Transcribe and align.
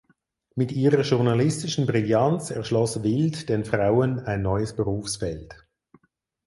Mit 0.55 0.71
ihrer 0.71 1.01
journalistischen 1.03 1.85
Brillanz 1.85 2.49
erschloss 2.49 3.03
Wild 3.03 3.49
den 3.49 3.65
Frauen 3.65 4.19
ein 4.21 4.41
neues 4.41 4.75
Berufsfeld. 4.75 5.63